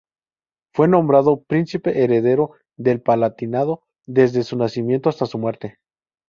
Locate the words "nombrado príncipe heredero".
0.87-2.53